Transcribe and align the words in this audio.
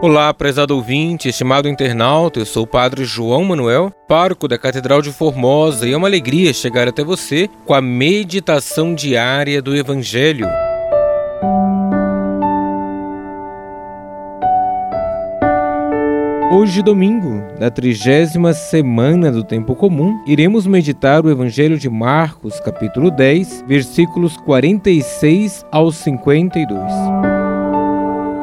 Olá, 0.00 0.32
prezado 0.32 0.76
ouvinte, 0.76 1.28
estimado 1.28 1.68
internauta, 1.68 2.38
eu 2.38 2.46
sou 2.46 2.62
o 2.62 2.66
Padre 2.68 3.04
João 3.04 3.42
Manuel, 3.42 3.92
pároco 4.06 4.46
da 4.46 4.56
Catedral 4.56 5.02
de 5.02 5.10
Formosa, 5.10 5.88
e 5.88 5.92
é 5.92 5.96
uma 5.96 6.06
alegria 6.06 6.54
chegar 6.54 6.86
até 6.86 7.02
você 7.02 7.50
com 7.66 7.74
a 7.74 7.80
meditação 7.80 8.94
diária 8.94 9.60
do 9.60 9.74
Evangelho. 9.74 10.46
Hoje, 16.52 16.80
domingo, 16.80 17.42
da 17.58 17.68
trigésima 17.68 18.52
semana 18.52 19.32
do 19.32 19.42
Tempo 19.42 19.74
Comum, 19.74 20.22
iremos 20.28 20.64
meditar 20.64 21.26
o 21.26 21.30
Evangelho 21.30 21.76
de 21.76 21.90
Marcos, 21.90 22.60
capítulo 22.60 23.10
10, 23.10 23.64
versículos 23.66 24.36
46 24.36 25.66
ao 25.72 25.90
52. 25.90 27.37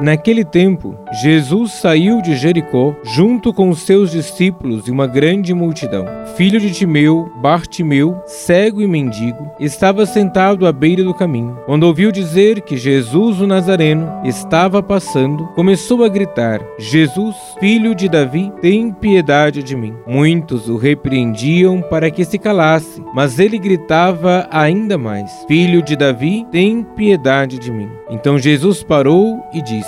Naquele 0.00 0.44
tempo, 0.44 0.94
Jesus 1.20 1.72
saiu 1.72 2.22
de 2.22 2.36
Jericó 2.36 2.94
junto 3.02 3.52
com 3.52 3.74
seus 3.74 4.12
discípulos 4.12 4.86
e 4.86 4.92
uma 4.92 5.08
grande 5.08 5.52
multidão. 5.52 6.06
Filho 6.36 6.60
de 6.60 6.70
Timeu, 6.70 7.28
Bartimeu, 7.42 8.22
cego 8.24 8.80
e 8.80 8.86
mendigo, 8.86 9.50
estava 9.58 10.06
sentado 10.06 10.68
à 10.68 10.72
beira 10.72 11.02
do 11.02 11.12
caminho. 11.12 11.58
Quando 11.66 11.82
ouviu 11.82 12.12
dizer 12.12 12.60
que 12.60 12.76
Jesus 12.76 13.40
o 13.40 13.46
Nazareno 13.46 14.08
estava 14.24 14.80
passando, 14.80 15.48
começou 15.48 16.04
a 16.04 16.08
gritar: 16.08 16.60
Jesus, 16.78 17.34
filho 17.58 17.92
de 17.92 18.08
Davi, 18.08 18.52
tem 18.60 18.92
piedade 18.92 19.64
de 19.64 19.74
mim. 19.74 19.94
Muitos 20.06 20.68
o 20.68 20.76
repreendiam 20.76 21.82
para 21.82 22.08
que 22.08 22.24
se 22.24 22.38
calasse, 22.38 23.02
mas 23.12 23.40
ele 23.40 23.58
gritava 23.58 24.46
ainda 24.48 24.96
mais: 24.96 25.44
Filho 25.48 25.82
de 25.82 25.96
Davi, 25.96 26.46
tem 26.52 26.84
piedade 26.84 27.58
de 27.58 27.72
mim. 27.72 27.88
Então 28.10 28.38
Jesus 28.38 28.82
parou 28.84 29.42
e 29.52 29.60
disse: 29.60 29.87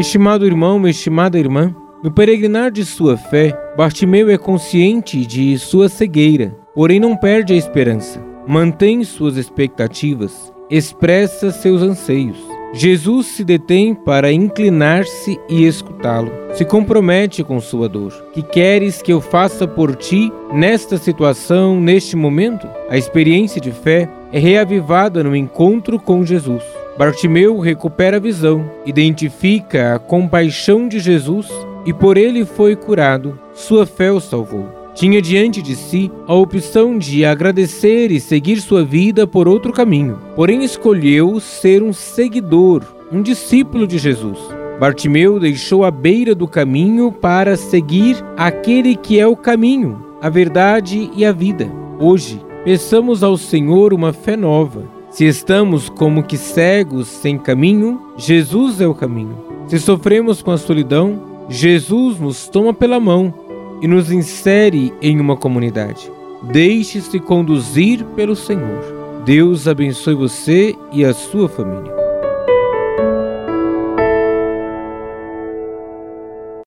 Estimado 0.00 0.46
irmão, 0.46 0.88
estimada 0.88 1.38
irmã, 1.38 1.76
no 2.02 2.10
peregrinar 2.10 2.70
de 2.70 2.86
sua 2.86 3.18
fé, 3.18 3.54
Bartimeu 3.76 4.30
é 4.30 4.38
consciente 4.38 5.26
de 5.26 5.58
sua 5.58 5.90
cegueira, 5.90 6.56
porém 6.74 6.98
não 6.98 7.14
perde 7.14 7.52
a 7.52 7.56
esperança. 7.56 8.18
Mantém 8.48 9.04
suas 9.04 9.36
expectativas, 9.36 10.50
expressa 10.70 11.50
seus 11.50 11.82
anseios. 11.82 12.38
Jesus 12.72 13.26
se 13.26 13.44
detém 13.44 13.94
para 13.94 14.32
inclinar-se 14.32 15.38
e 15.50 15.66
escutá-lo. 15.66 16.32
Se 16.54 16.64
compromete 16.64 17.44
com 17.44 17.60
sua 17.60 17.86
dor. 17.86 18.10
Que 18.32 18.42
queres 18.42 19.02
que 19.02 19.12
eu 19.12 19.20
faça 19.20 19.68
por 19.68 19.94
ti 19.94 20.32
nesta 20.50 20.96
situação, 20.96 21.78
neste 21.78 22.16
momento? 22.16 22.66
A 22.88 22.96
experiência 22.96 23.60
de 23.60 23.70
fé 23.70 24.08
é 24.32 24.38
reavivada 24.38 25.22
no 25.22 25.36
encontro 25.36 26.00
com 26.00 26.24
Jesus. 26.24 26.79
Bartimeu 27.00 27.58
recupera 27.60 28.18
a 28.18 28.20
visão, 28.20 28.70
identifica 28.84 29.94
a 29.94 29.98
compaixão 29.98 30.86
de 30.86 30.98
Jesus 30.98 31.48
e 31.86 31.94
por 31.94 32.18
ele 32.18 32.44
foi 32.44 32.76
curado. 32.76 33.40
Sua 33.54 33.86
fé 33.86 34.12
o 34.12 34.20
salvou. 34.20 34.68
Tinha 34.94 35.22
diante 35.22 35.62
de 35.62 35.74
si 35.76 36.12
a 36.26 36.34
opção 36.34 36.98
de 36.98 37.24
agradecer 37.24 38.10
e 38.10 38.20
seguir 38.20 38.60
sua 38.60 38.84
vida 38.84 39.26
por 39.26 39.48
outro 39.48 39.72
caminho, 39.72 40.18
porém 40.36 40.62
escolheu 40.62 41.40
ser 41.40 41.82
um 41.82 41.90
seguidor, 41.90 42.84
um 43.10 43.22
discípulo 43.22 43.86
de 43.86 43.96
Jesus. 43.96 44.38
Bartimeu 44.78 45.40
deixou 45.40 45.86
a 45.86 45.90
beira 45.90 46.34
do 46.34 46.46
caminho 46.46 47.10
para 47.10 47.56
seguir 47.56 48.22
aquele 48.36 48.94
que 48.94 49.18
é 49.18 49.26
o 49.26 49.34
caminho, 49.34 50.04
a 50.20 50.28
verdade 50.28 51.10
e 51.16 51.24
a 51.24 51.32
vida. 51.32 51.66
Hoje, 51.98 52.38
peçamos 52.62 53.22
ao 53.22 53.38
Senhor 53.38 53.94
uma 53.94 54.12
fé 54.12 54.36
nova 54.36 54.99
se 55.10 55.24
estamos 55.24 55.88
como 55.88 56.22
que 56.22 56.38
cegos 56.38 57.08
sem 57.08 57.36
caminho, 57.36 58.00
Jesus 58.16 58.80
é 58.80 58.86
o 58.86 58.94
caminho. 58.94 59.36
Se 59.66 59.78
sofremos 59.78 60.40
com 60.40 60.52
a 60.52 60.58
solidão, 60.58 61.46
Jesus 61.48 62.20
nos 62.20 62.48
toma 62.48 62.72
pela 62.72 63.00
mão 63.00 63.34
e 63.82 63.88
nos 63.88 64.12
insere 64.12 64.92
em 65.02 65.20
uma 65.20 65.36
comunidade. 65.36 66.10
Deixe-se 66.44 67.18
conduzir 67.18 68.04
pelo 68.16 68.36
Senhor. 68.36 69.22
Deus 69.24 69.66
abençoe 69.66 70.14
você 70.14 70.76
e 70.92 71.04
a 71.04 71.12
sua 71.12 71.48
família. 71.48 71.99